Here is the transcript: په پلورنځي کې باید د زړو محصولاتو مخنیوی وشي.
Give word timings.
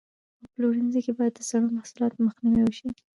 په 0.39 0.45
پلورنځي 0.53 0.99
کې 1.05 1.11
باید 1.17 1.33
د 1.35 1.41
زړو 1.49 1.67
محصولاتو 1.77 2.23
مخنیوی 2.27 2.63
وشي. 2.67 2.87